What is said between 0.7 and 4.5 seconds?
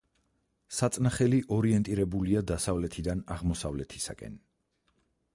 საწნახელი ორიენტირებულია დასავლეთიდან აღმოსავლეთისაკენ.